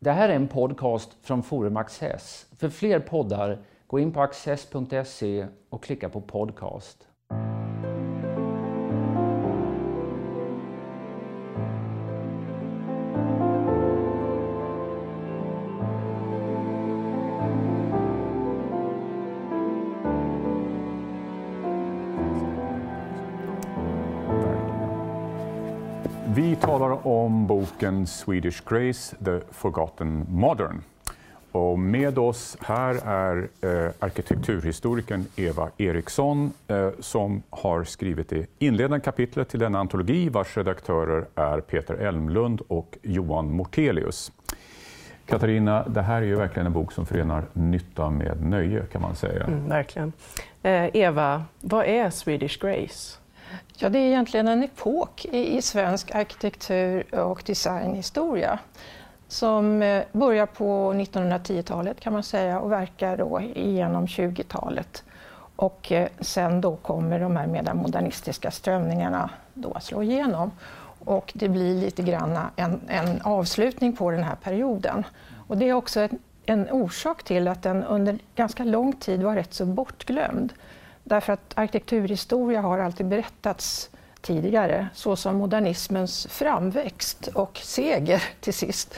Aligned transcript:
Det 0.00 0.10
här 0.10 0.28
är 0.28 0.36
en 0.36 0.48
podcast 0.48 1.16
från 1.22 1.42
Forum 1.42 1.76
Access. 1.76 2.46
För 2.58 2.68
fler 2.68 3.00
poddar, 3.00 3.58
gå 3.86 3.98
in 3.98 4.12
på 4.12 4.20
access.se 4.20 5.46
och 5.70 5.82
klicka 5.82 6.08
på 6.08 6.20
podcast. 6.20 7.07
Boken 27.78 28.06
Swedish 28.06 28.62
Grace, 28.68 29.16
The 29.24 29.40
Forgotten 29.50 30.26
Modern. 30.28 30.82
Och 31.52 31.78
med 31.78 32.18
oss 32.18 32.56
här 32.60 32.94
är 33.04 33.48
eh, 33.60 33.92
arkitekturhistorikern 33.98 35.24
Eva 35.36 35.70
Eriksson 35.76 36.52
eh, 36.68 36.90
som 37.00 37.42
har 37.50 37.84
skrivit 37.84 38.28
det 38.28 38.46
inledande 38.58 39.00
kapitlet 39.00 39.48
till 39.48 39.60
denna 39.60 39.78
antologi 39.78 40.28
vars 40.28 40.56
redaktörer 40.56 41.26
är 41.34 41.60
Peter 41.60 41.94
Elmlund 41.94 42.60
och 42.68 42.98
Johan 43.02 43.52
Mortelius. 43.52 44.32
Katarina, 45.26 45.88
det 45.88 46.02
här 46.02 46.22
är 46.22 46.26
ju 46.26 46.36
verkligen 46.36 46.66
en 46.66 46.72
bok 46.72 46.92
som 46.92 47.06
förenar 47.06 47.44
nytta 47.52 48.10
med 48.10 48.42
nöje 48.42 48.82
kan 48.92 49.02
man 49.02 49.16
säga. 49.16 49.44
Mm, 49.44 49.68
verkligen. 49.68 50.12
Eh, 50.62 50.96
Eva, 50.96 51.44
vad 51.60 51.86
är 51.86 52.10
Swedish 52.10 52.60
Grace? 52.60 53.18
Ja, 53.76 53.88
det 53.88 53.98
är 53.98 54.06
egentligen 54.06 54.48
en 54.48 54.62
epok 54.62 55.24
i, 55.24 55.56
i 55.56 55.62
svensk 55.62 56.14
arkitektur 56.14 57.14
och 57.14 57.42
designhistoria 57.46 58.58
som 59.28 59.82
eh, 59.82 60.02
börjar 60.12 60.46
på 60.46 60.92
1910-talet 60.92 62.00
kan 62.00 62.12
man 62.12 62.22
säga 62.22 62.60
och 62.60 62.72
verkar 62.72 63.16
då 63.16 63.40
igenom 63.40 64.06
20-talet. 64.06 65.04
Och 65.56 65.92
eh, 65.92 66.08
sen 66.20 66.60
då 66.60 66.76
kommer 66.76 67.20
de 67.20 67.36
här 67.36 67.46
mer 67.46 67.74
modernistiska 67.74 68.50
strömningarna 68.50 69.30
då 69.54 69.72
att 69.72 69.84
slå 69.84 70.02
igenom. 70.02 70.50
Och 71.04 71.32
det 71.34 71.48
blir 71.48 71.80
lite 71.80 72.02
grann 72.02 72.38
en, 72.56 72.80
en 72.88 73.22
avslutning 73.22 73.96
på 73.96 74.10
den 74.10 74.22
här 74.22 74.36
perioden. 74.36 75.06
Och 75.48 75.56
det 75.56 75.68
är 75.68 75.72
också 75.72 76.00
en, 76.00 76.18
en 76.46 76.70
orsak 76.70 77.22
till 77.22 77.48
att 77.48 77.62
den 77.62 77.84
under 77.84 78.18
ganska 78.34 78.64
lång 78.64 78.92
tid 78.92 79.22
var 79.22 79.34
rätt 79.34 79.54
så 79.54 79.66
bortglömd. 79.66 80.52
Därför 81.08 81.32
att 81.32 81.52
arkitekturhistoria 81.54 82.60
har 82.60 82.78
alltid 82.78 83.06
berättats 83.06 83.90
tidigare, 84.20 84.88
såsom 84.94 85.36
modernismens 85.36 86.26
framväxt 86.26 87.26
och 87.26 87.60
seger 87.62 88.22
till 88.40 88.54
sist. 88.54 88.94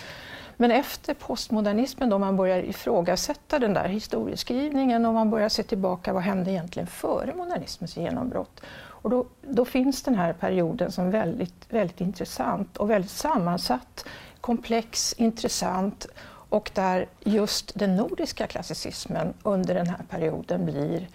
Men 0.57 0.71
efter 0.71 1.15
postmodernismen, 1.15 2.11
då 2.11 2.19
man 2.19 2.37
börjar 2.37 2.63
ifrågasätta 2.63 3.59
den 3.59 3.75
där 3.75 3.89
historieskrivningen 3.89 5.07
och 5.07 5.15
man 5.15 5.31
börjar 5.31 5.49
se 5.49 5.63
tillbaka, 5.63 6.13
vad 6.13 6.23
hände 6.23 6.51
egentligen 6.51 6.87
före 6.87 7.35
modernismens 7.35 7.97
genombrott? 7.97 8.61
Och 8.73 9.11
då, 9.11 9.27
då 9.43 9.65
finns 9.65 10.03
den 10.03 10.15
här 10.15 10.33
perioden 10.33 10.93
som 10.93 11.11
väldigt, 11.11 11.67
väldigt 11.69 12.01
intressant 12.01 12.77
och 12.77 12.91
väldigt 12.91 13.11
sammansatt, 13.11 14.05
komplex, 14.41 15.13
intressant 15.13 16.07
och 16.49 16.71
där 16.75 17.07
just 17.21 17.79
den 17.79 17.97
nordiska 17.97 18.47
klassicismen 18.47 19.35
under 19.43 19.75
den 19.75 19.87
här 19.87 20.05
perioden 20.09 20.65
blir 20.65 21.09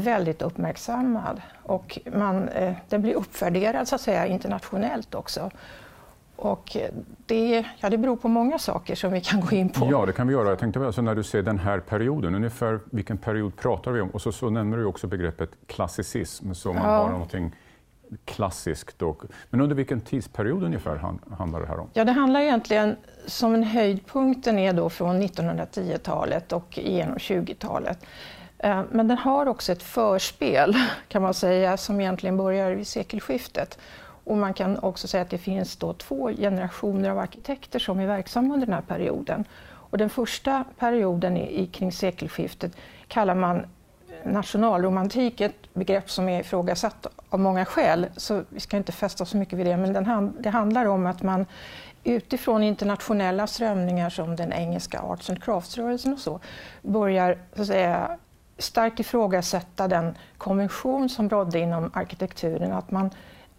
väldigt 0.00 0.42
uppmärksammad 0.42 1.42
och 1.62 1.98
man, 2.12 2.48
eh, 2.48 2.74
den 2.88 3.02
blir 3.02 3.14
uppvärderad 3.14 3.88
så 3.88 3.94
att 3.94 4.00
säga 4.00 4.26
internationellt 4.26 5.14
också. 5.14 5.50
Och 6.36 6.76
det, 7.26 7.64
ja, 7.78 7.90
det 7.90 7.98
beror 7.98 8.16
på 8.16 8.28
många 8.28 8.58
saker 8.58 8.94
som 8.94 9.12
vi 9.12 9.20
kan 9.20 9.40
gå 9.40 9.56
in 9.56 9.68
på. 9.68 9.88
Ja, 9.90 10.06
det 10.06 10.12
kan 10.12 10.26
vi 10.26 10.32
göra. 10.32 10.48
Jag 10.48 10.58
tänkte 10.58 10.86
alltså 10.86 11.02
när 11.02 11.14
du 11.14 11.22
säger 11.22 11.42
den 11.42 11.58
här 11.58 11.80
perioden, 11.80 12.34
ungefär 12.34 12.80
vilken 12.90 13.18
period 13.18 13.56
pratar 13.56 13.90
vi 13.90 14.00
om? 14.00 14.10
Och 14.10 14.22
så, 14.22 14.32
så 14.32 14.50
nämner 14.50 14.76
du 14.76 14.84
också 14.84 15.06
begreppet 15.06 15.50
klassicism, 15.66 16.52
så 16.52 16.72
man 16.72 16.82
ja. 16.82 16.90
har 16.90 17.10
någonting 17.10 17.52
klassiskt. 18.24 19.02
Och, 19.02 19.22
men 19.50 19.60
under 19.60 19.76
vilken 19.76 20.00
tidsperiod 20.00 20.62
ungefär 20.62 20.96
handlar 21.36 21.60
det 21.60 21.66
här 21.66 21.78
om? 21.78 21.88
Ja, 21.92 22.04
det 22.04 22.12
handlar 22.12 22.40
egentligen, 22.40 22.96
som 23.26 23.54
en 23.54 23.62
höjdpunkten 23.62 24.58
är 24.58 24.72
då 24.72 24.90
från 24.90 25.22
1910-talet 25.22 26.52
och 26.52 26.78
genom 26.78 27.16
20-talet. 27.16 28.06
Eh, 28.64 28.82
men 28.90 29.08
den 29.08 29.18
har 29.18 29.46
också 29.46 29.72
ett 29.72 29.82
förspel 29.82 30.76
kan 31.08 31.22
man 31.22 31.34
säga 31.34 31.76
som 31.76 32.00
egentligen 32.00 32.36
börjar 32.36 32.70
vid 32.70 32.86
sekelskiftet. 32.86 33.78
Och 34.24 34.36
man 34.36 34.54
kan 34.54 34.78
också 34.78 35.08
säga 35.08 35.22
att 35.22 35.30
det 35.30 35.38
finns 35.38 35.76
då 35.76 35.92
två 35.92 36.30
generationer 36.30 37.10
av 37.10 37.18
arkitekter 37.18 37.78
som 37.78 38.00
är 38.00 38.06
verksamma 38.06 38.54
under 38.54 38.66
den 38.66 38.74
här 38.74 38.82
perioden. 38.82 39.44
Och 39.66 39.98
den 39.98 40.10
första 40.10 40.64
perioden 40.78 41.36
i, 41.36 41.66
kring 41.66 41.92
sekelskiftet 41.92 42.76
kallar 43.08 43.34
man 43.34 43.56
eh, 43.56 44.32
nationalromantik, 44.32 45.40
ett 45.40 45.74
begrepp 45.74 46.10
som 46.10 46.28
är 46.28 46.40
ifrågasatt 46.40 47.06
av 47.30 47.40
många 47.40 47.64
skäl, 47.64 48.06
så 48.16 48.42
vi 48.48 48.60
ska 48.60 48.76
inte 48.76 48.92
fästa 48.92 49.24
så 49.24 49.36
mycket 49.36 49.58
vid 49.58 49.66
det, 49.66 49.76
men 49.76 49.92
den, 49.92 50.32
det 50.40 50.50
handlar 50.50 50.86
om 50.86 51.06
att 51.06 51.22
man 51.22 51.46
utifrån 52.04 52.62
internationella 52.62 53.46
strömningar 53.46 54.10
som 54.10 54.36
den 54.36 54.52
engelska 54.52 55.00
arts 55.00 55.30
and 55.30 55.42
crafts-rörelsen 55.42 56.12
och 56.12 56.18
så, 56.18 56.40
börjar 56.82 57.38
så 57.54 57.62
att 57.62 57.68
säga, 57.68 58.18
starkt 58.58 59.00
ifrågasätta 59.00 59.88
den 59.88 60.14
konvention 60.38 61.08
som 61.08 61.28
rådde 61.28 61.58
inom 61.58 61.90
arkitekturen, 61.94 62.72
att 62.72 62.90
man 62.90 63.10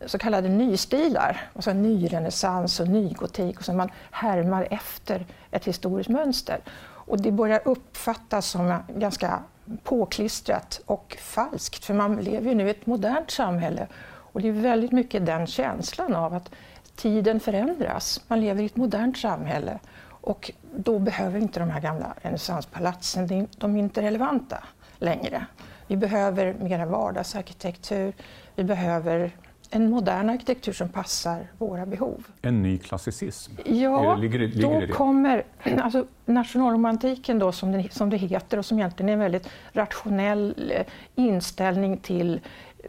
så 0.06 0.17
kallade 0.17 0.50
nystilar, 0.50 1.50
alltså 1.53 1.73
nyrenässans 1.73 2.79
och 2.79 2.88
nygotik, 2.88 3.59
och 3.59 3.66
så 3.66 3.73
man 3.73 3.91
härmar 4.11 4.67
efter 4.72 5.25
ett 5.51 5.66
historiskt 5.66 6.09
mönster. 6.09 6.59
Och 7.07 7.22
det 7.22 7.31
börjar 7.31 7.61
uppfattas 7.66 8.47
som 8.47 8.79
ganska 8.88 9.39
påklistrat 9.84 10.81
och 10.85 11.17
falskt, 11.22 11.85
för 11.85 11.94
man 11.94 12.16
lever 12.16 12.50
ju 12.50 12.55
nu 12.55 12.67
i 12.67 12.69
ett 12.69 12.85
modernt 12.85 13.31
samhälle. 13.31 13.88
Och 14.05 14.41
det 14.41 14.47
är 14.47 14.51
väldigt 14.51 14.91
mycket 14.91 15.25
den 15.25 15.47
känslan 15.47 16.16
av 16.16 16.34
att 16.34 16.51
tiden 16.95 17.39
förändras. 17.39 18.22
Man 18.28 18.41
lever 18.41 18.63
i 18.63 18.66
ett 18.66 18.75
modernt 18.75 19.17
samhälle 19.17 19.79
och 20.07 20.51
då 20.75 21.00
behöver 21.00 21.39
inte 21.39 21.59
de 21.59 21.69
här 21.69 21.81
gamla 21.81 22.13
renässanspalatsen, 22.22 23.47
de 23.57 23.75
är 23.75 23.79
inte 23.79 24.01
relevanta 24.01 24.63
längre. 25.00 25.45
Vi 25.88 25.97
behöver 25.97 26.53
mera 26.53 26.85
vardagsarkitektur, 26.85 28.13
vi 28.56 28.63
behöver 28.63 29.31
en 29.69 29.89
modern 29.89 30.29
arkitektur 30.29 30.73
som 30.73 30.89
passar 30.89 31.47
våra 31.57 31.85
behov. 31.85 32.28
En 32.41 32.61
ny 32.61 32.78
klassicism? 32.78 33.51
Ja, 33.66 34.16
ligger 34.16 34.39
ligger 34.39 34.61
då 34.61 34.79
det 34.79 34.88
kommer 34.88 35.44
alltså, 35.81 36.05
nationalromantiken 36.25 37.39
då, 37.39 37.51
som, 37.51 37.72
den, 37.72 37.89
som 37.89 38.09
det 38.09 38.17
heter 38.17 38.57
och 38.57 38.66
som 38.66 38.79
egentligen 38.79 39.09
är 39.09 39.13
en 39.13 39.19
väldigt 39.19 39.50
rationell 39.73 40.73
eh, 40.75 40.85
inställning 41.16 41.97
till 41.97 42.39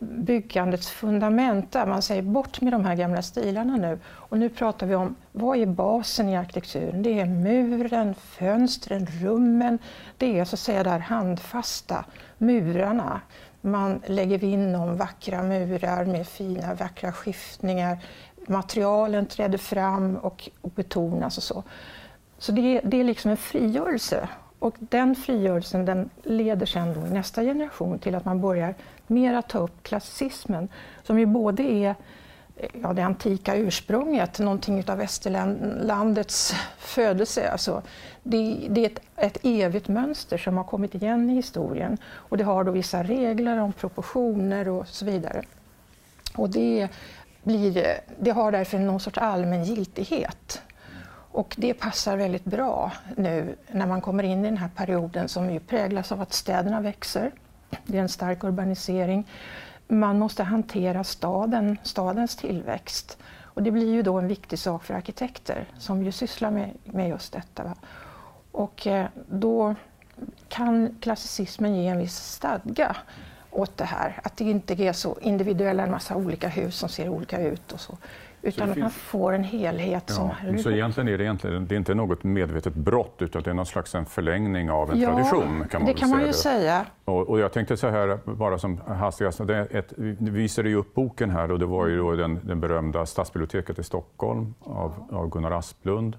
byggandets 0.00 0.88
fundamenta. 0.88 1.86
Man 1.86 2.02
säger 2.02 2.22
bort 2.22 2.60
med 2.60 2.72
de 2.72 2.84
här 2.84 2.94
gamla 2.94 3.22
stilarna 3.22 3.76
nu. 3.76 3.98
Och 4.06 4.38
nu 4.38 4.48
pratar 4.48 4.86
vi 4.86 4.94
om 4.94 5.14
vad 5.32 5.58
är 5.58 5.66
basen 5.66 6.28
i 6.28 6.36
arkitekturen? 6.36 7.02
Det 7.02 7.20
är 7.20 7.26
muren, 7.26 8.14
fönstren, 8.14 9.06
rummen. 9.20 9.78
Det 10.16 10.38
är 10.38 10.44
så 10.44 10.54
att 10.54 10.60
säga 10.60 10.82
där 10.82 10.98
handfasta 10.98 12.04
murarna. 12.38 13.20
Man 13.60 14.02
lägger 14.06 14.38
vind 14.38 14.76
om 14.76 14.96
vackra 14.96 15.42
murar 15.42 16.04
med 16.04 16.26
fina 16.26 16.74
vackra 16.74 17.12
skiftningar. 17.12 17.98
Materialen 18.46 19.26
träder 19.26 19.58
fram 19.58 20.16
och, 20.16 20.48
och 20.60 20.70
betonas 20.70 21.36
och 21.36 21.42
så. 21.42 21.62
Så 22.38 22.52
det, 22.52 22.80
det 22.84 23.00
är 23.00 23.04
liksom 23.04 23.30
en 23.30 23.36
frigörelse. 23.36 24.28
Och 24.66 24.74
den 24.78 25.14
frigörelsen 25.14 25.84
den 25.84 26.10
leder 26.22 26.66
sen 26.66 26.94
då 26.94 27.06
i 27.06 27.10
nästa 27.10 27.42
generation 27.42 27.98
till 27.98 28.14
att 28.14 28.24
man 28.24 28.40
börjar 28.40 28.74
mer 29.06 29.42
ta 29.42 29.58
upp 29.58 29.82
klassicismen 29.82 30.68
som 31.02 31.18
ju 31.18 31.26
både 31.26 31.62
är 31.62 31.94
eh, 32.56 32.70
ja, 32.82 32.92
det 32.92 33.02
antika 33.02 33.56
ursprunget, 33.56 34.38
någonting 34.38 34.84
av 34.88 34.98
västerlandets 34.98 36.54
födelse. 36.78 37.50
Alltså, 37.50 37.82
det, 38.22 38.66
det 38.70 38.80
är 38.80 38.86
ett, 38.86 39.00
ett 39.16 39.38
evigt 39.42 39.88
mönster 39.88 40.38
som 40.38 40.56
har 40.56 40.64
kommit 40.64 40.94
igen 40.94 41.30
i 41.30 41.34
historien 41.34 41.98
och 42.06 42.36
det 42.36 42.44
har 42.44 42.64
då 42.64 42.72
vissa 42.72 43.02
regler 43.02 43.58
om 43.58 43.72
proportioner 43.72 44.68
och 44.68 44.88
så 44.88 45.04
vidare. 45.04 45.42
Och 46.34 46.50
det, 46.50 46.88
blir, 47.42 48.00
det 48.20 48.30
har 48.30 48.52
därför 48.52 48.78
någon 48.78 49.00
sorts 49.00 49.18
allmän 49.18 49.64
giltighet. 49.64 50.62
Och 51.36 51.54
det 51.58 51.74
passar 51.74 52.16
väldigt 52.16 52.44
bra 52.44 52.92
nu 53.16 53.56
när 53.70 53.86
man 53.86 54.00
kommer 54.00 54.22
in 54.22 54.44
i 54.44 54.48
den 54.48 54.56
här 54.56 54.70
perioden 54.76 55.28
som 55.28 55.50
ju 55.50 55.60
präglas 55.60 56.12
av 56.12 56.20
att 56.20 56.32
städerna 56.32 56.80
växer. 56.80 57.30
Det 57.84 57.98
är 57.98 58.02
en 58.02 58.08
stark 58.08 58.44
urbanisering 58.44 59.26
man 59.88 60.18
måste 60.18 60.42
hantera 60.42 61.04
staden, 61.04 61.78
stadens 61.82 62.36
tillväxt. 62.36 63.18
Och 63.42 63.62
det 63.62 63.70
blir 63.70 63.92
ju 63.92 64.02
då 64.02 64.18
en 64.18 64.28
viktig 64.28 64.58
sak 64.58 64.84
för 64.84 64.94
arkitekter 64.94 65.64
som 65.78 66.02
ju 66.02 66.12
sysslar 66.12 66.50
med, 66.50 66.70
med 66.84 67.08
just 67.08 67.32
detta. 67.32 67.64
Va? 67.64 67.74
Och 68.52 68.86
eh, 68.86 69.06
då 69.28 69.74
kan 70.48 70.96
klassicismen 71.00 71.76
ge 71.76 71.88
en 71.88 71.98
viss 71.98 72.16
stadga 72.16 72.96
åt 73.50 73.76
det 73.76 73.84
här. 73.84 74.20
Att 74.24 74.36
det 74.36 74.44
inte 74.44 74.82
är 74.82 74.92
så 74.92 75.18
individuella, 75.20 75.82
en 75.82 75.90
massa 75.90 76.16
olika 76.16 76.48
hus 76.48 76.76
som 76.76 76.88
ser 76.88 77.08
olika 77.08 77.40
ut 77.40 77.72
och 77.72 77.80
så 77.80 77.98
utan 78.42 78.70
att 78.70 78.76
man 78.76 78.90
får 78.90 79.32
en 79.32 79.44
helhet. 79.44 80.04
Ja, 80.06 80.14
som 80.14 80.58
så 80.58 80.70
egentligen 80.70 81.08
är 81.08 81.18
det, 81.18 81.24
egentligen, 81.24 81.66
det 81.66 81.74
är 81.74 81.76
inte 81.76 81.94
något 81.94 82.24
medvetet 82.24 82.74
brott 82.74 83.16
utan 83.18 83.42
det 83.42 83.50
är 83.50 83.54
någon 83.54 83.66
slags 83.66 83.94
en 83.94 84.06
förlängning 84.06 84.70
av 84.70 84.90
en 84.90 85.00
ja, 85.00 85.08
tradition. 85.08 85.64
Kan 85.70 85.82
man 85.82 85.92
det 85.92 85.98
kan 85.98 86.10
man 86.10 86.20
ju 86.20 86.26
det. 86.26 86.32
säga. 86.32 86.86
Och, 87.04 87.28
och, 87.28 87.40
jag 87.40 87.52
tänkte 87.52 87.76
så 87.76 87.88
här, 87.88 88.18
bara 88.24 88.58
som 88.58 88.80
hastigast, 88.86 89.46
det 89.46 89.56
ett, 89.56 89.92
vi 89.96 90.30
visade 90.30 90.68
ju 90.68 90.74
upp 90.74 90.94
boken 90.94 91.30
här 91.30 91.50
och 91.50 91.58
det 91.58 91.66
var 91.66 91.86
ju 91.86 91.96
då 91.96 92.12
den, 92.12 92.40
den 92.42 92.60
berömda 92.60 93.06
Stadsbiblioteket 93.06 93.78
i 93.78 93.82
Stockholm 93.82 94.54
av, 94.60 94.92
av 95.10 95.28
Gunnar 95.28 95.50
Asplund. 95.50 96.16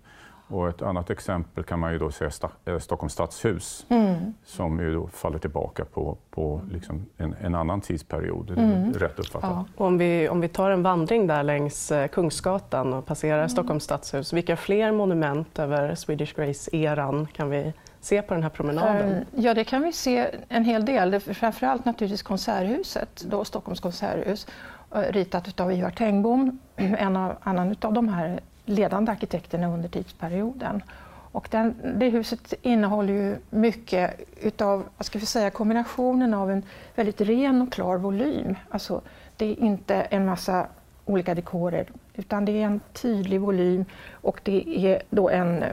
Och 0.50 0.70
ett 0.70 0.82
annat 0.82 1.10
exempel 1.10 1.64
kan 1.64 1.80
man 1.80 1.92
ju 1.92 1.98
då 1.98 2.12
säga 2.12 2.32
Sta 2.32 2.50
eh, 2.66 2.80
Stockholms 2.80 3.14
stadshus 3.14 3.86
mm. 3.90 4.34
som 4.46 4.80
ju 4.80 4.94
då 4.94 5.08
faller 5.08 5.40
tillbaka 5.40 5.86
på, 5.86 6.18
på 6.30 6.62
liksom 6.72 7.06
en, 7.18 7.36
en 7.42 7.56
annan 7.56 7.82
tidsperiod. 7.82 8.50
Mm. 8.50 8.94
Rätt 8.94 9.20
uppfattat. 9.20 9.50
Ja. 9.78 9.86
Om, 9.86 9.98
vi, 9.98 10.30
om 10.30 10.42
vi 10.42 10.48
tar 10.48 10.72
en 10.72 10.84
vandring 10.84 11.28
där 11.28 11.44
längs 11.44 11.92
eh, 11.92 12.08
Kungsgatan 12.08 12.94
och 12.94 13.06
passerar 13.06 13.38
mm. 13.38 13.50
Stockholms 13.50 13.84
stadshus, 13.84 14.34
vilka 14.34 14.58
fler 14.58 14.92
monument 14.92 15.60
över 15.60 15.96
Swedish 15.96 16.36
Grace-eran 16.36 17.28
kan 17.34 17.50
vi 17.50 17.74
se 18.02 18.22
på 18.22 18.34
den 18.34 18.44
här 18.44 18.50
promenaden? 18.50 19.14
Eh, 19.14 19.22
ja, 19.36 19.54
det 19.54 19.64
kan 19.64 19.82
vi 19.82 19.94
se 19.94 20.28
en 20.48 20.66
hel 20.66 20.86
del. 20.86 21.20
Framförallt 21.20 21.86
naturligtvis 21.86 22.24
Konserthuset, 22.24 23.26
då 23.30 23.46
Stockholms 23.46 23.80
konserthus, 23.80 24.48
ritat 24.92 25.60
av 25.60 25.72
Ivar 25.72 25.92
Tengbom, 25.92 26.60
en 26.76 27.16
av, 27.16 27.36
annan 27.44 27.76
av 27.82 27.94
de 27.94 28.08
här 28.08 28.40
ledande 28.68 29.12
arkitekterna 29.12 29.68
under 29.68 29.90
tidsperioden. 29.90 30.84
Och 31.32 31.48
den, 31.52 31.76
det 32.00 32.10
huset 32.10 32.54
innehåller 32.62 33.14
ju 33.14 33.38
mycket 33.50 34.20
utav, 34.42 34.84
vad 34.98 35.06
ska 35.06 35.20
vi 35.20 35.26
säga, 35.26 35.50
kombinationen 35.50 36.34
av 36.34 36.52
en 36.52 36.64
väldigt 36.96 37.22
ren 37.22 37.62
och 37.62 37.72
klar 37.72 37.98
volym. 37.98 38.56
Alltså, 38.70 39.02
det 39.38 39.46
är 39.46 39.60
inte 39.60 39.96
en 39.96 40.26
massa 40.26 40.68
olika 41.06 41.36
dekorer 41.36 41.88
utan 42.18 42.46
det 42.46 42.52
är 42.52 42.66
en 42.66 42.80
tydlig 42.94 43.42
volym 43.42 43.86
och 44.12 44.40
det 44.44 44.86
är 44.88 45.02
då 45.10 45.30
en, 45.30 45.64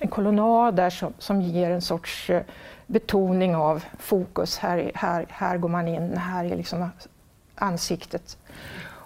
en 0.00 0.08
kolonnad 0.08 0.76
där 0.76 0.90
som, 0.90 1.12
som 1.18 1.42
ger 1.42 1.70
en 1.70 1.82
sorts 1.82 2.30
eh, 2.30 2.42
betoning 2.86 3.56
av 3.56 3.84
fokus. 3.98 4.58
Här, 4.58 4.90
här, 4.94 5.26
här 5.28 5.58
går 5.58 5.68
man 5.68 5.88
in, 5.88 6.16
här 6.16 6.44
är 6.44 6.56
liksom 6.56 6.90
ansiktet. 7.54 8.38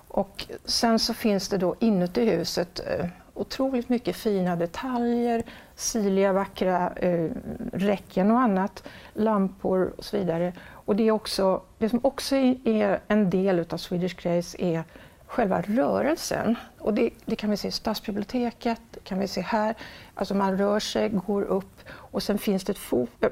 Och 0.09 0.47
sen 0.65 0.99
så 0.99 1.15
finns 1.15 1.49
det 1.49 1.59
då 1.59 1.75
inuti 1.79 2.25
huset 2.25 2.81
eh, 2.87 3.07
otroligt 3.41 3.89
mycket 3.89 4.17
fina 4.17 4.57
detaljer, 4.57 5.43
sirliga 5.75 6.33
vackra 6.33 6.93
eh, 6.97 7.31
räcken 7.73 8.31
och 8.31 8.41
annat, 8.41 8.85
lampor 9.15 9.93
och 9.97 10.05
så 10.05 10.17
vidare. 10.17 10.53
Och 10.71 10.97
det, 10.97 11.09
är 11.09 11.11
också, 11.11 11.63
det 11.79 11.89
som 11.89 12.01
också 12.03 12.37
är 12.37 13.01
en 13.09 13.31
del 13.31 13.67
av 13.71 13.77
Swedish 13.77 14.17
Grace 14.23 14.57
är 14.65 14.85
själva 15.27 15.63
rörelsen. 15.63 16.57
Och 16.79 16.95
det, 16.95 17.11
det, 17.25 17.37
kan 17.37 17.51
vi 17.51 17.57
se 17.57 17.69
i 17.69 17.71
stadsbiblioteket, 17.71 18.81
det 18.91 19.01
kan 19.01 19.19
vi 19.19 19.29
se 19.29 19.41
här. 19.41 19.75
Alltså 20.15 20.35
man 20.35 20.59
rör 20.59 20.81
sig, 20.81 21.09
går 21.09 21.43
upp 21.43 21.81
och 21.89 22.23
sen 22.23 22.39
finns 22.39 22.65
det 22.65 22.77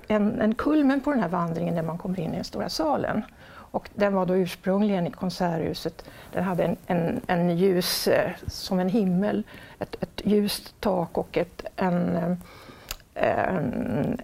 en, 0.09 0.41
en 0.41 0.55
kulmen 0.55 1.01
på 1.01 1.11
den 1.11 1.21
här 1.21 1.29
vandringen 1.29 1.75
när 1.75 1.83
man 1.83 1.99
kommer 1.99 2.21
in 2.21 2.33
i 2.33 2.37
den 2.37 2.45
stora 2.45 2.69
salen. 2.69 3.23
Och 3.71 3.91
den 3.95 4.15
var 4.15 4.27
då 4.27 4.37
ursprungligen 4.37 5.07
i 5.07 5.11
Konserthuset. 5.11 6.05
Den 6.33 6.45
hade 6.45 6.65
en, 6.65 6.77
en, 6.87 7.21
en 7.27 7.59
ljus, 7.59 8.09
eh, 8.09 8.31
som 8.47 8.81
en 8.81 8.89
himmel, 8.89 9.43
ett, 9.79 10.03
ett 10.03 10.21
ljust 10.25 10.81
tak 10.81 11.19
och 11.19 11.37
ett, 11.37 11.65
eh, 11.77 11.87
en, 11.87 12.39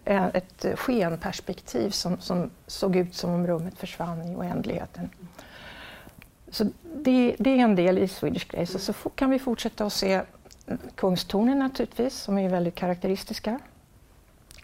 en, 0.04 0.30
ett 0.34 0.66
skenperspektiv 0.74 1.90
som, 1.90 2.20
som 2.20 2.50
såg 2.66 2.96
ut 2.96 3.14
som 3.14 3.30
om 3.30 3.46
rummet 3.46 3.78
försvann 3.78 4.22
i 4.22 4.36
oändligheten. 4.36 5.10
Så 6.50 6.64
det, 6.82 7.36
det 7.38 7.50
är 7.50 7.58
en 7.58 7.76
del 7.76 7.98
i 7.98 8.08
Swedish 8.08 8.46
Grace. 8.48 8.74
Och 8.74 8.80
så 8.80 8.92
kan 8.92 9.30
vi 9.30 9.38
fortsätta 9.38 9.86
att 9.86 9.92
se 9.92 10.20
kungstornen 10.94 11.58
naturligtvis, 11.58 12.14
som 12.14 12.38
är 12.38 12.48
väldigt 12.48 12.74
karaktäristiska. 12.74 13.58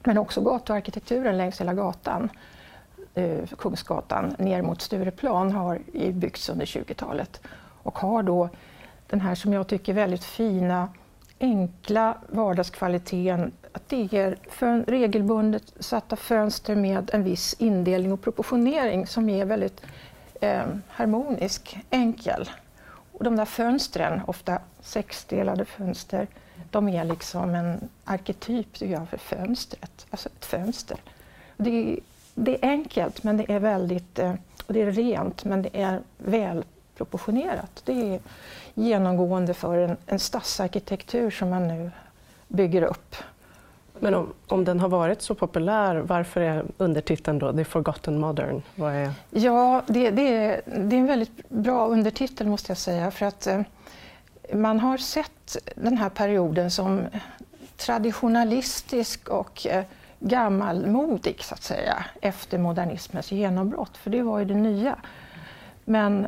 Men 0.05 0.19
också 0.19 0.41
gatuarkitekturen 0.41 1.37
längs 1.37 1.61
hela 1.61 1.75
gatan 1.75 2.29
eh, 3.15 3.47
Kungsgatan 3.59 4.35
ner 4.39 4.63
mot 4.63 4.83
Stureplan 4.83 5.53
har 5.53 5.81
byggts 6.13 6.49
under 6.49 6.67
20-talet 6.67 7.41
och 7.83 7.99
har 7.99 8.23
då 8.23 8.49
den 9.07 9.21
här 9.21 9.35
som 9.35 9.53
jag 9.53 9.67
tycker 9.67 9.93
väldigt 9.93 10.25
fina 10.25 10.89
enkla 11.41 12.17
vardagskvaliteten 12.29 13.53
att 13.73 13.89
det 13.89 14.03
ger 14.03 14.39
fön, 14.49 14.85
regelbundet 14.89 15.73
satta 15.81 16.17
fönster 16.17 16.77
med 16.77 17.11
en 17.13 17.25
viss 17.25 17.55
indelning 17.59 18.13
och 18.13 18.23
proportionering 18.23 19.07
som 19.07 19.29
är 19.29 19.45
väldigt 19.45 19.83
eh, 20.41 20.63
harmonisk, 20.89 21.79
enkel. 21.91 22.51
Och 23.13 23.25
de 23.25 23.37
där 23.37 23.45
fönstren, 23.45 24.21
ofta 24.27 24.59
sexdelade 24.81 25.65
fönster, 25.65 26.27
de 26.71 26.89
är 26.89 27.05
liksom 27.05 27.55
en 27.55 27.89
arketyp 28.05 28.77
för 28.77 29.17
fönstret, 29.17 30.07
alltså 30.11 30.29
ett 30.29 30.45
fönster. 30.45 30.99
Det 31.57 32.01
det 32.35 32.65
är 32.65 32.69
enkelt, 32.69 33.23
men 33.23 33.37
det 33.37 33.53
är 33.53 33.59
väldigt 33.59 34.19
eh, 34.19 34.35
och 34.67 34.75
det 34.75 34.83
är 34.83 34.91
rent, 34.91 35.45
men 35.45 35.63
det 35.63 35.81
är 35.81 36.01
väl 36.19 36.65
proportionerat. 36.97 37.83
Det 37.85 38.15
är 38.15 38.21
genomgående 38.75 39.55
för 39.55 39.79
en, 39.79 39.97
en 40.07 40.19
stadsarkitektur 40.19 41.31
som 41.31 41.51
man 41.51 41.69
nu 41.69 41.91
bygger 42.49 42.83
upp. 42.83 43.17
Men 43.99 44.15
om, 44.15 44.33
om 44.47 44.65
den 44.65 44.81
har 44.81 44.89
varit 44.89 45.23
så 45.23 45.35
populär, 45.35 45.97
varför 45.97 46.41
är 46.41 46.65
undertiteln 46.79 47.39
då 47.39 47.53
The 47.53 47.65
Forgotten 47.65 48.19
Modern? 48.19 48.63
Vad 48.75 48.93
är... 48.93 49.13
Ja, 49.31 49.83
det, 49.87 50.11
det, 50.11 50.35
är, 50.35 50.63
det 50.65 50.97
är 50.97 51.01
en 51.01 51.07
väldigt 51.07 51.49
bra 51.49 51.87
undertitel 51.87 52.47
måste 52.47 52.71
jag 52.71 52.79
säga, 52.79 53.11
för 53.11 53.27
att 53.27 53.47
eh, 53.47 53.61
man 54.53 54.81
har 54.81 54.99
sett 54.99 55.57
den 55.75 55.99
här 55.99 56.09
perioden 56.09 56.71
som 56.71 57.07
traditionalistisk 57.77 59.29
och 59.29 59.67
eh, 59.67 59.85
gammalmodig 60.21 61.43
så 61.43 61.55
att 61.55 61.63
säga 61.63 62.05
efter 62.23 62.59
modernismens 62.59 63.33
genombrott, 63.33 63.97
för 63.97 64.11
det 64.11 64.23
var 64.23 64.39
ju 64.39 64.45
det 64.45 64.55
nya. 64.55 64.97
Men 65.85 66.27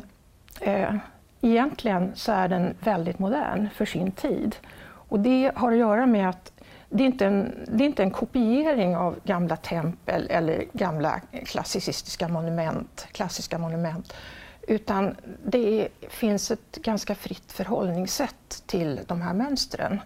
eh, 0.61 0.95
egentligen 1.41 2.11
så 2.15 2.31
är 2.31 2.47
den 2.47 2.75
väldigt 2.79 3.19
modern 3.19 3.69
för 3.75 3.85
sin 3.85 4.11
tid. 4.11 4.55
Och 4.85 5.19
det 5.19 5.51
har 5.55 5.71
att 5.71 5.77
göra 5.77 6.05
med 6.05 6.29
att 6.29 6.51
det 6.89 7.03
är 7.03 7.07
inte 7.07 7.25
en, 7.25 7.65
det 7.67 7.83
är 7.83 7.85
inte 7.85 8.03
en 8.03 8.11
kopiering 8.11 8.95
av 8.95 9.19
gamla 9.23 9.55
tempel 9.55 10.27
eller 10.29 10.65
gamla 10.73 11.21
klassicistiska 11.45 12.27
monument, 12.27 13.07
klassiska 13.11 13.57
monument, 13.57 14.13
utan 14.67 15.15
det 15.45 15.87
finns 16.09 16.51
ett 16.51 16.75
ganska 16.75 17.15
fritt 17.15 17.51
förhållningssätt 17.51 18.63
till 18.65 18.99
de 19.07 19.21
här 19.21 19.33
mönstren. 19.33 20.01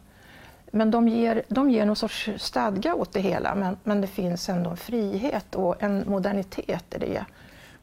Men 0.72 0.92
de 0.92 1.08
ger, 1.08 1.42
de 1.48 1.70
ger 1.70 1.86
någon 1.86 1.96
sorts 1.96 2.30
stadga 2.38 2.96
åt 2.96 3.14
det 3.14 3.20
hela, 3.20 3.56
men, 3.56 3.78
men 3.84 4.02
det 4.02 4.08
finns 4.08 4.50
ändå 4.50 4.70
en 4.70 4.78
frihet 4.78 5.56
och 5.56 5.84
en 5.84 6.04
modernitet 6.08 6.96
i 6.96 7.00
det. 7.00 7.26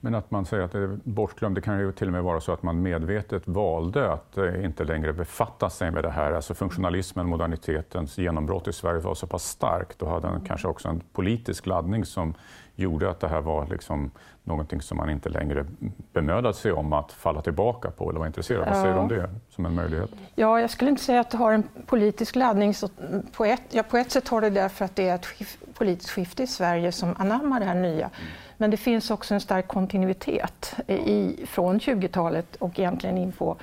Men 0.05 0.15
att 0.15 0.31
man 0.31 0.47
säger 0.47 0.63
att 0.63 0.73
det 0.73 0.79
är 0.79 0.99
bortglömt, 1.05 1.55
det 1.55 1.61
kan 1.61 1.79
ju 1.79 1.93
till 1.93 2.07
och 2.07 2.13
med 2.13 2.23
vara 2.23 2.41
så 2.41 2.53
att 2.53 2.63
man 2.63 2.83
medvetet 2.83 3.49
valde 3.49 4.13
att 4.13 4.39
eh, 4.39 4.65
inte 4.65 4.85
längre 4.85 5.13
befatta 5.13 5.71
sig 5.71 5.91
med 5.91 6.03
det 6.05 6.11
här. 6.11 6.33
Alltså 6.33 6.55
funktionalismen, 6.55 7.27
modernitetens 7.27 8.19
genombrott 8.19 8.69
i 8.69 8.73
Sverige 8.73 9.01
var 9.01 9.15
så 9.15 9.27
pass 9.27 9.45
starkt 9.45 10.03
och 10.03 10.11
hade 10.11 10.29
mm. 10.29 10.45
kanske 10.45 10.69
också 10.69 10.89
en 10.89 11.01
politisk 11.13 11.67
laddning 11.67 12.05
som 12.05 12.35
gjorde 12.75 13.11
att 13.11 13.21
det 13.21 13.29
här 13.29 13.41
var 13.41 13.67
liksom 13.67 14.11
någonting 14.43 14.81
som 14.81 14.97
man 14.97 15.11
inte 15.11 15.29
längre 15.29 15.67
bemödade 16.13 16.55
sig 16.55 16.73
om 16.73 16.93
att 16.93 17.13
falla 17.13 17.43
tillbaka 17.43 17.91
på 17.91 18.11
eller 18.11 18.19
vara 18.19 18.27
intresserad 18.27 18.61
av. 18.61 18.69
Vad 18.69 18.77
säger 18.77 18.95
du 18.95 19.01
om 19.01 19.09
det 19.09 19.31
som 19.51 19.67
en 19.67 19.75
möjlighet? 19.75 20.11
Ja, 20.35 20.61
jag 20.61 20.71
skulle 20.71 20.91
inte 20.91 21.03
säga 21.03 21.21
att 21.21 21.31
det 21.31 21.37
har 21.37 21.53
en 21.53 21.63
politisk 21.87 22.37
laddning. 22.37 22.75
Så 22.75 22.89
på, 23.37 23.45
ett, 23.45 23.63
ja, 23.71 23.83
på 23.83 23.97
ett 23.97 24.11
sätt 24.11 24.29
har 24.29 24.41
det 24.41 24.51
därför 24.51 24.85
att 24.85 24.97
det 24.97 25.09
är 25.09 25.15
ett 25.15 25.25
skif, 25.25 25.59
politiskt 25.79 26.11
skifte 26.11 26.43
i 26.43 26.47
Sverige 26.47 26.93
som 26.93 27.15
anammar 27.19 27.61
det 27.61 27.67
här 27.67 27.75
nya. 27.75 28.11
Men 28.57 28.71
det 28.71 28.77
finns 28.77 29.11
också 29.11 29.35
en 29.35 29.41
stark 29.41 29.69
kontinuitet 29.69 30.75
i, 30.89 31.47
från 31.47 31.79
20-talet 31.79 32.57
och 32.57 32.79
egentligen 32.79 33.19
in 33.19 33.33
på, 33.33 33.57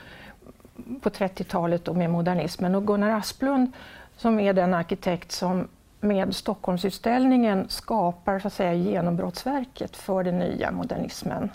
på 1.02 1.10
30-talet 1.10 1.88
och 1.88 1.96
med 1.96 2.10
modernismen. 2.10 2.76
Och 2.76 2.88
Gunnar 2.88 3.18
Asplund 3.18 3.72
som 4.18 4.40
är 4.40 4.54
den 4.54 4.74
arkitekt 4.74 5.32
som 5.32 5.68
med 6.00 6.36
Stockholmsutställningen 6.36 7.66
skapar 7.70 8.40
så 8.40 8.48
att 8.48 8.54
säga, 8.54 8.74
genombrottsverket 8.74 9.98
för 9.98 10.24
den 10.24 10.40
nya 10.40 10.72
modernismen. 10.72 11.50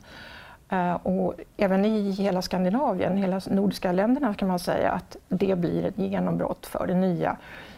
Uh, 0.72 0.94
och 0.94 1.34
även 1.56 1.84
i 1.84 2.10
hela 2.10 2.42
Skandinavien, 2.42 3.16
hela 3.16 3.40
nordiska 3.50 3.92
länderna 3.92 4.34
kan 4.34 4.48
man 4.48 4.58
säga 4.58 4.90
att 4.90 5.16
det 5.28 5.58
blir 5.58 5.84
ett 5.84 5.98
genombrott 5.98 6.66
för 6.66 6.86
det 6.86 6.94
nya. 6.94 7.36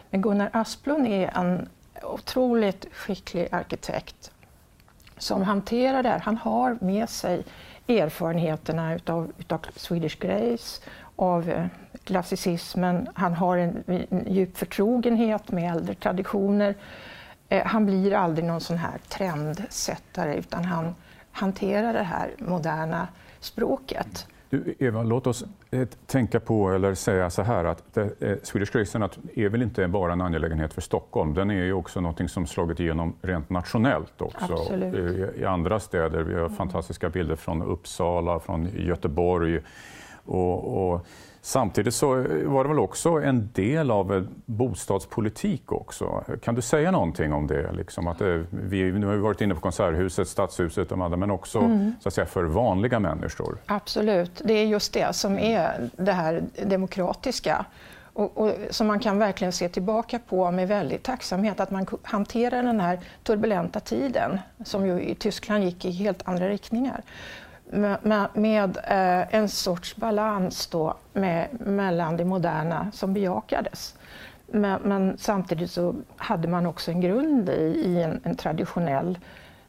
Men 0.09 0.21
Gunnar 0.21 0.49
Asplund 0.53 1.07
är 1.07 1.37
en 1.37 1.69
otroligt 2.03 2.87
skicklig 2.91 3.47
arkitekt 3.51 4.31
som 5.19 5.43
hanterar 5.43 6.03
det 6.03 6.09
här. 6.09 6.19
Han 6.19 6.37
har 6.37 6.77
med 6.81 7.09
sig 7.09 7.43
erfarenheterna 7.87 8.95
utav, 8.95 9.31
utav 9.37 9.59
Swedish 9.75 10.19
Grace, 10.19 10.81
av 11.15 11.49
eh, 11.49 11.65
klassicismen. 12.03 13.07
Han 13.13 13.33
har 13.33 13.57
en, 13.57 13.83
en 13.87 14.33
djup 14.33 14.57
förtrogenhet 14.57 15.51
med 15.51 15.71
äldre 15.71 15.95
traditioner. 15.95 16.75
Eh, 17.49 17.65
han 17.65 17.85
blir 17.85 18.13
aldrig 18.13 18.45
någon 18.45 18.61
sån 18.61 18.77
här 18.77 18.97
trendsättare 19.09 20.35
utan 20.35 20.65
han 20.65 20.95
hanterar 21.31 21.93
det 21.93 22.03
här 22.03 22.31
moderna 22.37 23.07
språket 23.39 24.27
du, 24.49 24.75
Eva, 24.79 25.03
låt 25.03 25.27
oss 25.27 25.43
eh, 25.71 25.87
tänka 26.05 26.39
på, 26.39 26.69
eller 26.69 26.93
säga 26.93 27.29
så 27.29 27.41
här, 27.41 27.65
att 27.65 27.93
det, 27.93 28.21
eh, 28.21 28.37
Swedish 28.43 28.71
Grace 28.73 29.09
är 29.35 29.49
väl 29.49 29.61
inte 29.61 29.87
bara 29.87 30.13
en 30.13 30.21
angelägenhet 30.21 30.73
för 30.73 30.81
Stockholm, 30.81 31.33
den 31.33 31.49
är 31.49 31.63
ju 31.63 31.73
också 31.73 32.01
något 32.01 32.31
som 32.31 32.47
slagit 32.47 32.79
igenom 32.79 33.13
rent 33.21 33.49
nationellt 33.49 34.21
också. 34.21 34.53
Absolut. 34.53 34.95
I, 34.95 35.41
I 35.41 35.45
andra 35.45 35.79
städer, 35.79 36.23
vi 36.23 36.33
har 36.33 36.39
mm. 36.39 36.55
fantastiska 36.55 37.09
bilder 37.09 37.35
från 37.35 37.61
Uppsala, 37.61 38.39
från 38.39 38.69
Göteborg. 38.77 39.59
och, 40.25 40.93
och 40.93 41.05
Samtidigt 41.41 41.93
så 41.93 42.15
var 42.45 42.63
det 42.63 42.69
väl 42.69 42.79
också 42.79 43.09
en 43.09 43.49
del 43.53 43.91
av 43.91 44.27
bostadspolitik 44.45 45.71
också. 45.71 46.23
Kan 46.43 46.55
du 46.55 46.61
säga 46.61 46.91
någonting 46.91 47.33
om 47.33 47.47
det? 47.47 47.71
Liksom 47.71 48.07
att 48.07 48.19
det, 48.19 48.45
vi, 48.49 48.91
nu 48.91 49.05
har 49.05 49.13
vi 49.13 49.19
varit 49.19 49.41
inne 49.41 49.55
på 49.55 49.61
Konserthuset, 49.61 50.27
Stadshuset 50.27 50.91
och 50.91 50.97
de 50.97 51.01
andra, 51.01 51.17
men 51.17 51.31
också 51.31 51.59
mm. 51.59 51.93
så 51.99 52.07
att 52.07 52.13
säga, 52.13 52.25
för 52.25 52.43
vanliga 52.43 52.99
människor. 52.99 53.57
Absolut, 53.65 54.41
det 54.43 54.53
är 54.53 54.65
just 54.65 54.93
det 54.93 55.15
som 55.15 55.39
är 55.39 55.89
det 55.97 56.11
här 56.11 56.43
demokratiska. 56.65 57.65
Och, 58.13 58.37
och, 58.37 58.53
som 58.69 58.87
man 58.87 58.99
kan 58.99 59.19
verkligen 59.19 59.53
se 59.53 59.69
tillbaka 59.69 60.19
på 60.29 60.51
med 60.51 60.67
väldig 60.67 61.03
tacksamhet, 61.03 61.59
att 61.59 61.71
man 61.71 61.85
hanterar 62.03 62.63
den 62.63 62.79
här 62.79 62.99
turbulenta 63.23 63.79
tiden, 63.79 64.39
som 64.65 64.87
ju 64.87 65.01
i 65.01 65.15
Tyskland 65.15 65.63
gick 65.63 65.85
i 65.85 65.91
helt 65.91 66.27
andra 66.27 66.49
riktningar 66.49 67.01
med, 67.71 68.27
med 68.33 68.77
eh, 68.77 69.35
en 69.35 69.49
sorts 69.49 69.95
balans 69.95 70.67
då 70.67 70.93
med, 71.13 71.47
mellan 71.59 72.17
det 72.17 72.25
moderna 72.25 72.91
som 72.93 73.13
bejakades. 73.13 73.95
Men, 74.47 74.81
men, 74.81 75.17
samtidigt 75.17 75.71
så 75.71 75.95
hade 76.17 76.47
man 76.47 76.65
också 76.65 76.91
en 76.91 77.01
grund 77.01 77.49
i, 77.49 77.83
i 77.85 78.03
en, 78.03 78.21
en, 78.23 78.35
traditionell 78.35 79.19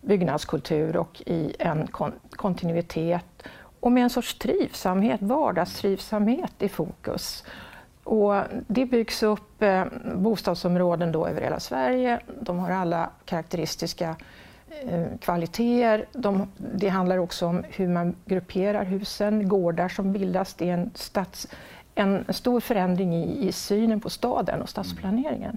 byggnadskultur 0.00 0.96
och 0.96 1.22
i 1.26 1.54
en 1.58 1.86
kon, 1.86 2.12
kontinuitet 2.30 3.42
och 3.80 3.92
med 3.92 4.02
en 4.02 4.10
sorts 4.10 4.38
trivsamhet, 4.38 5.22
vardagstrivsamhet 5.22 6.52
i 6.58 6.68
fokus. 6.68 7.44
Och 8.04 8.34
det 8.66 8.86
byggs 8.86 9.22
upp 9.22 9.62
eh, 9.62 9.84
bostadsområden 10.14 11.12
då 11.12 11.26
över 11.26 11.40
hela 11.40 11.60
Sverige. 11.60 12.20
De 12.40 12.58
har 12.58 12.70
alla 12.70 13.10
karaktäristiska 13.24 14.16
Eh, 14.70 15.18
kvaliteter. 15.20 16.06
De, 16.12 16.48
det 16.56 16.88
handlar 16.88 17.18
också 17.18 17.46
om 17.46 17.64
hur 17.68 17.88
man 17.88 18.16
grupperar 18.24 18.84
husen, 18.84 19.48
gårdar 19.48 19.88
som 19.88 20.12
bildas. 20.12 20.54
Det 20.54 20.70
är 20.70 20.74
en, 20.74 20.90
stads, 20.94 21.48
en 21.94 22.24
stor 22.28 22.60
förändring 22.60 23.14
i, 23.14 23.48
i 23.48 23.52
synen 23.52 24.00
på 24.00 24.10
staden 24.10 24.62
och 24.62 24.68
stadsplaneringen. 24.68 25.56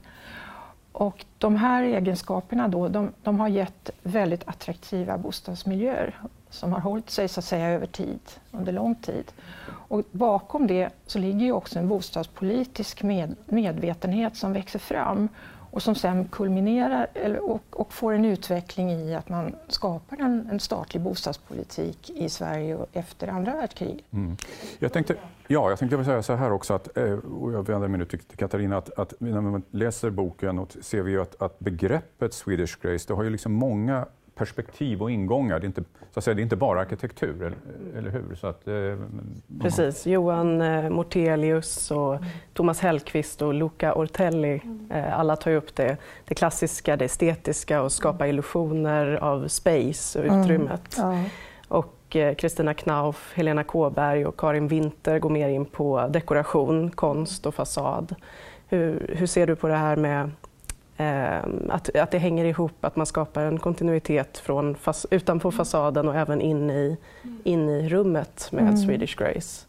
Och 0.91 1.25
de 1.37 1.55
här 1.55 1.83
egenskaperna 1.83 2.67
då, 2.67 2.87
de, 2.87 3.11
de, 3.23 3.39
har 3.39 3.47
gett 3.47 3.89
väldigt 4.03 4.47
attraktiva 4.47 5.17
bostadsmiljöer 5.17 6.15
som 6.49 6.73
har 6.73 6.79
hållit 6.79 7.09
sig 7.09 7.27
så 7.27 7.39
att 7.39 7.45
säga 7.45 7.69
över 7.69 7.87
tid, 7.87 8.19
under 8.51 8.71
lång 8.71 8.95
tid. 8.95 9.31
Och 9.87 10.03
bakom 10.11 10.67
det 10.67 10.89
så 11.05 11.19
ligger 11.19 11.45
ju 11.45 11.51
också 11.51 11.79
en 11.79 11.87
bostadspolitisk 11.87 13.03
med, 13.03 13.35
medvetenhet 13.45 14.35
som 14.35 14.53
växer 14.53 14.79
fram 14.79 15.29
och 15.73 15.83
som 15.83 15.95
sen 15.95 16.27
kulminerar 16.27 17.07
och, 17.41 17.61
och, 17.69 17.93
får 17.93 18.13
en 18.13 18.25
utveckling 18.25 18.91
i 18.91 19.15
att 19.15 19.29
man 19.29 19.55
skapar 19.67 20.17
en, 20.17 20.47
en 20.51 20.59
statlig 20.59 21.03
bostadspolitik 21.03 22.09
i 22.09 22.29
Sverige 22.29 22.77
efter 22.93 23.27
andra 23.27 23.55
världskriget. 23.55 24.05
Mm. 24.11 24.37
Jag 24.79 24.93
tänkte, 24.93 25.15
ja, 25.47 25.69
jag 25.69 25.79
tänkte 25.79 26.05
säga 26.05 26.23
så 26.23 26.33
här 26.33 26.51
också, 26.51 26.73
att, 26.73 26.97
eh, 26.97 27.13
och 27.13 27.53
jag 27.53 27.67
vänder 27.67 27.87
mig 27.87 27.97
nu 27.99 28.05
till 28.05 28.19
Katarina, 28.19 28.77
att, 28.77 28.99
att 28.99 29.13
när 29.19 29.41
man 29.41 29.63
läser 29.71 30.09
boken 30.09 30.59
och 30.59 30.77
ser 30.81 31.01
vi 31.01 31.17
att, 31.17 31.41
att 31.41 31.59
begreppet 31.59 32.33
Swedish 32.33 32.77
Grace, 32.81 33.05
det 33.07 33.13
har 33.13 33.23
ju 33.23 33.29
liksom 33.29 33.53
många 33.53 34.05
perspektiv 34.35 35.01
och 35.01 35.11
ingångar. 35.11 35.59
Det 35.59 35.65
är 35.65 35.67
inte, 35.67 35.83
så 36.11 36.19
att 36.19 36.23
säga, 36.23 36.33
det 36.33 36.41
är 36.41 36.43
inte 36.43 36.55
bara 36.55 36.81
arkitektur, 36.81 37.43
eller, 37.43 37.57
eller 37.97 38.09
hur? 38.09 38.35
Så 38.35 38.47
att, 38.47 38.67
eh, 38.67 38.73
Precis. 39.61 40.05
Johan 40.05 40.61
eh, 40.61 40.89
Mortelius 40.89 41.91
och 41.91 42.19
Thomas 42.53 42.79
Hellqvist 42.79 43.41
och 43.41 43.53
Luca 43.53 43.93
Ortelli, 43.93 44.61
eh, 44.89 45.19
alla 45.19 45.35
tar 45.35 45.51
upp 45.51 45.75
det, 45.75 45.97
det 46.25 46.35
klassiska, 46.35 46.97
det 46.97 47.05
estetiska 47.05 47.81
och 47.81 47.91
skapa 47.91 48.27
illusioner 48.27 49.15
av 49.15 49.47
space 49.47 50.19
och 50.19 50.25
utrymmet. 50.25 50.97
Mm. 50.97 51.23
Ja. 51.23 51.29
Och 51.67 52.15
eh, 52.15 52.35
Kristina 52.35 52.73
Knauf, 52.73 53.33
Helena 53.35 53.63
Kåberg 53.63 54.25
och 54.25 54.39
Karin 54.39 54.67
Winter 54.67 55.19
går 55.19 55.29
mer 55.29 55.49
in 55.49 55.65
på 55.65 56.07
dekoration, 56.07 56.91
konst 56.91 57.45
och 57.45 57.55
fasad. 57.55 58.15
Hur, 58.67 59.15
hur 59.17 59.27
ser 59.27 59.47
du 59.47 59.55
på 59.55 59.67
det 59.67 59.75
här 59.75 59.95
med 59.95 60.31
att, 61.69 61.95
att 61.95 62.11
det 62.11 62.17
hänger 62.17 62.45
ihop, 62.45 62.85
att 62.85 62.95
man 62.95 63.05
skapar 63.05 63.45
en 63.45 63.59
kontinuitet 63.59 64.37
från 64.37 64.75
fas, 64.75 65.05
utanpå 65.11 65.47
mm. 65.47 65.57
fasaden 65.57 66.07
och 66.07 66.15
även 66.15 66.41
in 66.41 66.69
i, 66.69 66.97
in 67.43 67.69
i 67.69 67.89
rummet 67.89 68.47
med 68.51 68.63
mm. 68.63 68.77
Swedish 68.77 69.17
Grace. 69.17 69.65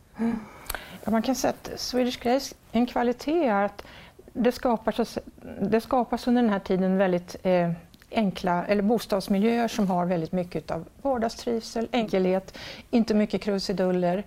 Ja, 1.04 1.10
man 1.10 1.22
kan 1.22 1.34
säga 1.34 1.52
att 1.52 1.80
Swedish 1.80 2.22
Grace, 2.22 2.54
en 2.72 2.86
kvalitet 2.86 3.44
är 3.44 3.64
att 3.64 3.84
det 4.32 4.52
skapas, 4.52 5.18
det 5.60 5.80
skapas 5.80 6.26
under 6.26 6.42
den 6.42 6.50
här 6.50 6.58
tiden 6.58 6.96
väldigt 6.96 7.36
eh, 7.42 7.70
enkla 8.10 8.66
eller 8.66 8.82
bostadsmiljöer 8.82 9.68
som 9.68 9.88
har 9.88 10.06
väldigt 10.06 10.32
mycket 10.32 10.70
av 10.70 10.84
vardagstrivsel, 11.02 11.88
enkelhet, 11.92 12.58
inte 12.90 13.14
mycket 13.14 13.42
krusiduller. 13.42 14.24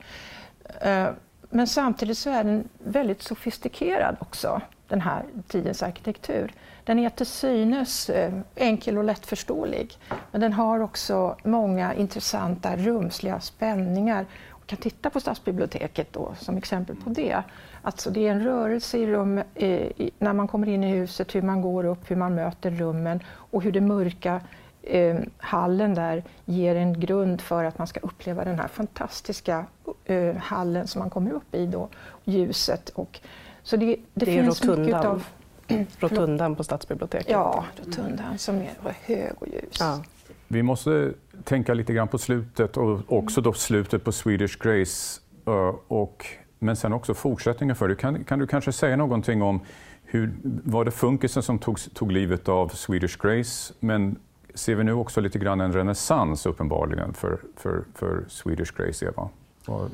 Eh, 0.81 1.07
men 1.49 1.67
samtidigt 1.67 2.17
så 2.17 2.29
är 2.29 2.43
den 2.43 2.69
väldigt 2.79 3.21
sofistikerad 3.21 4.15
också, 4.19 4.61
den 4.87 5.01
här 5.01 5.23
tidens 5.47 5.83
arkitektur. 5.83 6.53
Den 6.87 6.99
är 6.99 7.09
till 7.09 7.25
synes 7.25 8.09
eh, 8.09 8.33
enkel 8.55 8.97
och 8.97 9.03
lättförståelig, 9.03 9.97
men 10.31 10.41
den 10.41 10.53
har 10.53 10.79
också 10.79 11.35
många 11.43 11.93
intressanta 11.93 12.75
rumsliga 12.75 13.39
spänningar. 13.39 14.25
Vi 14.61 14.67
kan 14.67 14.77
titta 14.77 15.09
på 15.09 15.19
stadsbiblioteket 15.19 16.13
då, 16.13 16.35
som 16.39 16.57
exempel 16.57 16.95
på 16.95 17.09
det. 17.09 17.43
Alltså 17.81 18.09
det 18.09 18.27
är 18.27 18.31
en 18.31 18.43
rörelse 18.43 18.97
i 18.97 19.07
rum, 19.07 19.37
eh, 19.55 19.91
när 20.19 20.33
man 20.33 20.47
kommer 20.47 20.67
in 20.67 20.83
i 20.83 20.91
huset, 20.91 21.35
hur 21.35 21.41
man 21.41 21.61
går 21.61 21.85
upp, 21.85 22.11
hur 22.11 22.15
man 22.15 22.35
möter 22.35 22.71
rummen 22.71 23.19
och 23.27 23.63
hur 23.63 23.71
det 23.71 23.81
mörka 23.81 24.41
eh, 24.83 25.17
hallen 25.37 25.93
där 25.93 26.23
ger 26.45 26.75
en 26.75 26.99
grund 26.99 27.41
för 27.41 27.63
att 27.63 27.77
man 27.77 27.87
ska 27.87 27.99
uppleva 27.99 28.43
den 28.43 28.59
här 28.59 28.67
fantastiska 28.67 29.65
eh, 30.05 30.35
hallen 30.35 30.87
som 30.87 30.99
man 30.99 31.09
kommer 31.09 31.31
upp 31.31 31.55
i 31.55 31.65
då, 31.65 31.89
ljuset. 32.23 32.89
Och, 32.89 33.19
så 33.63 33.77
det, 33.77 33.85
det, 33.85 33.95
det 34.13 34.25
finns 34.25 34.63
mycket 34.63 35.05
av 35.05 35.23
Rotundan 35.99 36.55
på 36.55 36.63
Stadsbiblioteket. 36.63 37.29
Ja, 37.29 37.65
rotundan 37.85 38.37
som 38.37 38.55
är 38.55 38.93
hög 39.05 39.33
och 39.39 39.47
ljus. 39.47 39.77
Ja. 39.79 40.03
Vi 40.47 40.63
måste 40.63 41.13
tänka 41.43 41.73
lite 41.73 41.93
grann 41.93 42.07
på 42.07 42.17
slutet 42.17 42.77
och 42.77 42.99
också 43.07 43.41
då 43.41 43.53
slutet 43.53 44.03
på 44.03 44.11
Swedish 44.11 44.57
Grace. 44.59 45.21
Eh, 45.47 45.75
och, 45.87 46.25
men 46.59 46.75
sen 46.75 46.93
också 46.93 47.13
fortsättningen 47.13 47.75
för 47.75 47.87
det. 47.87 47.95
Kan, 47.95 48.23
kan 48.23 48.39
du 48.39 48.47
kanske 48.47 48.71
säga 48.71 48.95
någonting 48.95 49.41
om 49.41 49.61
hur, 50.03 50.33
var 50.63 50.85
det 50.85 50.91
funkisen 50.91 51.43
som 51.43 51.59
tog, 51.59 51.93
tog 51.93 52.11
livet 52.11 52.49
av 52.49 52.67
Swedish 52.67 53.17
Grace? 53.21 53.73
Men 53.79 54.15
ser 54.53 54.75
vi 54.75 54.83
nu 54.83 54.93
också 54.93 55.21
lite 55.21 55.39
grann 55.39 55.61
en 55.61 55.73
renässans 55.73 56.45
uppenbarligen 56.45 57.13
för, 57.13 57.39
för, 57.55 57.83
för 57.95 58.25
Swedish 58.27 58.73
Grace, 58.77 59.05
Eva? 59.05 59.29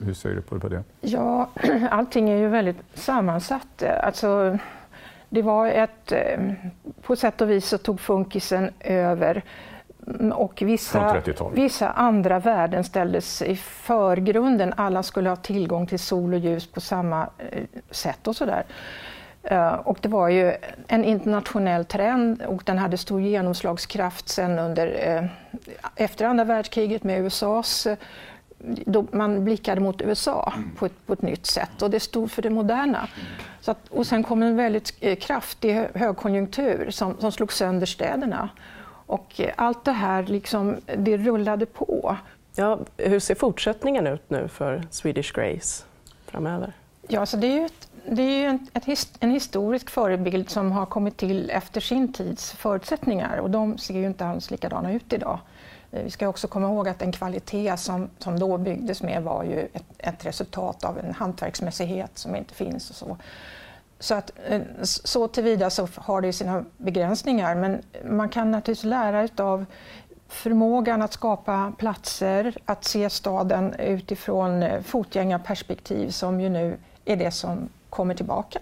Hur 0.01 0.13
ser 0.13 0.35
du 0.35 0.41
på 0.41 0.67
det? 0.67 0.83
Ja, 1.01 1.49
allting 1.91 2.29
är 2.29 2.37
ju 2.37 2.47
väldigt 2.47 2.77
sammansatt. 2.93 3.83
Alltså, 4.03 4.57
det 5.33 5.41
var 5.41 5.67
ett, 5.67 6.11
eh, 6.11 6.39
på 7.01 7.15
sätt 7.15 7.41
och 7.41 7.49
vis 7.49 7.67
så 7.67 7.77
tog 7.77 7.99
funkisen 7.99 8.69
över 8.79 9.43
mm, 10.07 10.31
och 10.31 10.61
vissa, 10.61 11.21
vissa 11.53 11.89
andra 11.89 12.39
värden 12.39 12.83
ställdes 12.83 13.41
i 13.41 13.55
förgrunden. 13.55 14.73
Alla 14.77 15.03
skulle 15.03 15.29
ha 15.29 15.35
tillgång 15.35 15.87
till 15.87 15.99
sol 15.99 16.33
och 16.33 16.39
ljus 16.39 16.67
på 16.67 16.81
samma 16.81 17.29
eh, 17.51 17.63
sätt 17.91 18.27
och 18.27 18.35
sådär. 18.35 18.63
Eh, 19.43 19.73
och 19.73 19.97
det 20.01 20.09
var 20.09 20.29
ju 20.29 20.53
en 20.87 21.03
internationell 21.03 21.85
trend 21.85 22.41
och 22.41 22.63
den 22.65 22.77
hade 22.77 22.97
stor 22.97 23.21
genomslagskraft 23.21 24.29
sen 24.29 24.59
under, 24.59 25.29
efter 25.95 26.25
andra 26.25 26.43
världskriget 26.43 27.03
med 27.03 27.25
USAs 27.25 27.87
då 28.85 29.05
man 29.11 29.45
blickade 29.45 29.81
mot 29.81 30.01
USA 30.01 30.53
mm. 30.55 30.71
på, 30.75 30.85
ett, 30.85 31.05
på 31.05 31.13
ett 31.13 31.21
nytt 31.21 31.45
sätt 31.45 31.81
och 31.81 31.89
det 31.89 31.99
stod 31.99 32.31
för 32.31 32.41
det 32.41 32.49
moderna. 32.49 33.07
Så 33.61 33.71
att, 33.71 33.87
och 33.89 34.07
sen 34.07 34.23
kom 34.23 34.43
en 34.43 34.55
väldigt 34.55 34.93
eh, 34.99 35.15
kraftig 35.15 35.73
högkonjunktur 35.93 36.91
som, 36.91 37.19
som 37.19 37.31
slog 37.31 37.53
sönder 37.53 37.85
städerna. 37.85 38.49
Och 39.05 39.41
eh, 39.41 39.51
allt 39.55 39.85
det 39.85 39.91
här 39.91 40.23
liksom, 40.23 40.75
det 40.97 41.17
rullade 41.17 41.65
på. 41.65 42.17
Ja, 42.55 42.79
hur 42.97 43.19
ser 43.19 43.35
fortsättningen 43.35 44.07
ut 44.07 44.29
nu 44.29 44.47
för 44.47 44.83
Swedish 44.91 45.33
Grace 45.33 45.83
framöver? 46.25 46.73
Ja, 47.07 47.25
så 47.25 47.37
det 47.37 47.47
är 47.47 47.59
ju, 47.59 47.65
ett, 47.65 47.89
det 48.09 48.21
är 48.21 48.49
en, 48.49 48.67
ett, 48.73 49.09
en 49.19 49.31
historisk 49.31 49.89
förebild 49.89 50.49
som 50.49 50.71
har 50.71 50.85
kommit 50.85 51.17
till 51.17 51.49
efter 51.49 51.81
sin 51.81 52.13
tids 52.13 52.51
förutsättningar 52.51 53.37
och 53.37 53.49
de 53.49 53.77
ser 53.77 53.93
ju 53.93 54.05
inte 54.05 54.25
alls 54.25 54.51
likadana 54.51 54.93
ut 54.93 55.13
idag. 55.13 55.39
Eh, 55.93 56.03
vi 56.03 56.09
ska 56.09 56.27
också 56.27 56.47
komma 56.47 56.67
ihåg 56.67 56.87
att 56.87 56.99
den 56.99 57.11
kvalitet 57.11 57.77
som, 57.77 58.09
som 58.19 58.39
då 58.39 58.57
byggdes 58.57 59.03
med 59.03 59.23
var 59.23 59.43
ju 59.43 59.59
ett, 59.73 59.83
ett 59.97 60.25
resultat 60.25 60.83
av 60.83 60.99
en 60.99 61.13
hantverksmässighet 61.13 62.11
som 62.17 62.35
inte 62.35 62.53
finns. 62.53 62.89
och 62.89 62.95
Så 62.95 63.17
Så, 63.99 64.15
att, 64.15 64.31
eh, 64.47 64.61
så 64.81 65.27
tillvida 65.27 65.69
så 65.69 65.87
har 65.95 66.21
det 66.21 66.33
sina 66.33 66.65
begränsningar 66.77 67.55
men 67.55 67.81
man 68.05 68.29
kan 68.29 68.51
naturligtvis 68.51 68.89
lära 68.89 69.29
av 69.37 69.65
förmågan 70.27 71.01
att 71.01 71.13
skapa 71.13 71.73
platser, 71.77 72.57
att 72.65 72.83
se 72.83 73.09
staden 73.09 73.73
utifrån 73.73 74.63
eh, 74.63 74.81
fotgängarperspektiv 74.81 76.09
som 76.09 76.41
ju 76.41 76.49
nu 76.49 76.77
är 77.05 77.15
det 77.15 77.31
som 77.31 77.69
kommer 77.89 78.15
tillbaka. 78.15 78.59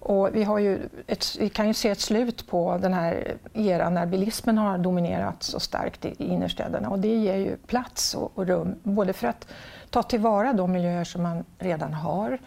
Och 0.00 0.34
vi, 0.34 0.44
har 0.44 0.58
ju 0.58 0.88
ett, 1.06 1.36
vi 1.38 1.48
kan 1.48 1.68
ju 1.68 1.74
se 1.74 1.88
ett 1.88 2.00
slut 2.00 2.46
på 2.46 2.78
den 2.82 2.92
här 2.92 3.36
eran 3.52 3.94
när 3.94 4.06
bilismen 4.06 4.58
har 4.58 4.78
dominerat 4.78 5.42
så 5.42 5.60
starkt 5.60 6.04
i, 6.04 6.14
innerstäderna 6.18 6.90
och 6.90 6.98
det 6.98 7.16
ger 7.16 7.36
ju 7.36 7.56
plats 7.56 8.14
och, 8.14 8.30
och 8.34 8.46
rum 8.46 8.74
både 8.82 9.12
för 9.12 9.26
att 9.28 9.46
ta 9.90 10.02
tillvara 10.02 10.52
de 10.52 10.72
miljöer 10.72 11.04
som 11.04 11.22
man 11.22 11.44
redan 11.58 11.94
har 11.94 12.38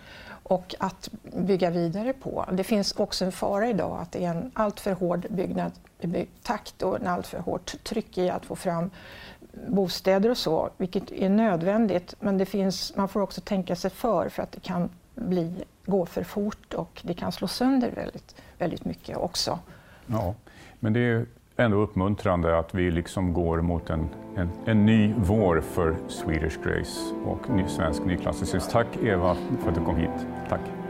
och 0.43 0.75
att 0.79 1.09
bygga 1.23 1.69
vidare 1.69 2.13
på. 2.13 2.45
Det 2.51 2.63
finns 2.63 2.91
också 2.95 3.25
en 3.25 3.31
fara 3.31 3.69
idag 3.69 3.99
att 4.01 4.11
det 4.11 4.25
är 4.25 4.29
en 4.29 4.51
alltför 4.53 4.91
hård 4.91 5.25
byggnadstakt 5.29 6.81
och 6.81 6.99
en 6.99 7.07
alltför 7.07 7.39
hårt 7.39 7.83
tryck 7.83 8.17
i 8.17 8.29
att 8.29 8.45
få 8.45 8.55
fram 8.55 8.89
bostäder 9.67 10.29
och 10.29 10.37
så, 10.37 10.69
vilket 10.77 11.11
är 11.11 11.29
nödvändigt. 11.29 12.15
Men 12.19 12.37
det 12.37 12.45
finns, 12.45 12.95
man 12.95 13.07
får 13.07 13.21
också 13.21 13.41
tänka 13.41 13.75
sig 13.75 13.91
för, 13.91 14.29
för 14.29 14.43
att 14.43 14.51
det 14.51 14.59
kan 14.59 14.89
bli, 15.21 15.63
gå 15.85 16.05
för 16.05 16.23
fort 16.23 16.73
och 16.73 17.01
det 17.03 17.13
kan 17.13 17.31
slå 17.31 17.47
sönder 17.47 17.91
väldigt, 17.91 18.35
väldigt 18.57 18.85
mycket 18.85 19.17
också. 19.17 19.59
Ja, 20.07 20.35
men 20.79 20.93
det 20.93 20.99
är 20.99 21.25
ändå 21.55 21.77
uppmuntrande 21.77 22.59
att 22.59 22.75
vi 22.75 22.91
liksom 22.91 23.33
går 23.33 23.61
mot 23.61 23.89
en, 23.89 24.09
en, 24.37 24.49
en 24.65 24.85
ny 24.85 25.13
vår 25.17 25.61
för 25.61 25.95
Swedish 26.07 26.59
Grace 26.63 27.15
och 27.25 27.49
ny, 27.49 27.67
svensk 27.67 28.05
nyklassicism. 28.05 28.71
Tack 28.71 28.87
Eva 29.03 29.37
för 29.61 29.69
att 29.69 29.75
du 29.75 29.85
kom 29.85 29.95
hit. 29.95 30.27
Tack. 30.49 30.80